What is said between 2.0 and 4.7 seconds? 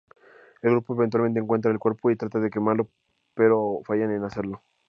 y trata de quemarlo, pero fallan en hacerlo.